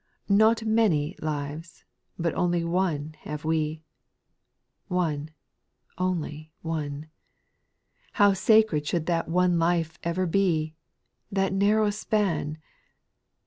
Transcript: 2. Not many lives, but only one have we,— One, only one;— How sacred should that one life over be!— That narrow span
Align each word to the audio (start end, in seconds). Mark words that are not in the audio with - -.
2. 0.29 0.33
Not 0.33 0.65
many 0.65 1.15
lives, 1.21 1.83
but 2.17 2.33
only 2.33 2.63
one 2.63 3.13
have 3.19 3.45
we,— 3.45 3.83
One, 4.87 5.29
only 5.95 6.51
one;— 6.63 7.05
How 8.13 8.33
sacred 8.33 8.87
should 8.87 9.05
that 9.05 9.27
one 9.27 9.59
life 9.59 9.99
over 10.03 10.25
be!— 10.25 10.73
That 11.31 11.53
narrow 11.53 11.91
span 11.91 12.57